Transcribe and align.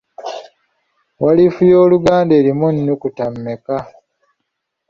Walifu 1.23 1.61
y'oluganda 1.71 2.33
erimu 2.39 2.65
enukuta 2.77 3.23
mmeka? 3.33 3.77